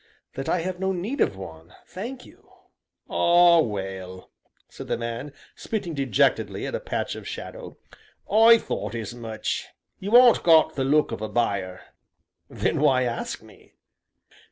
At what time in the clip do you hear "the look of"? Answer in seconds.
10.73-11.21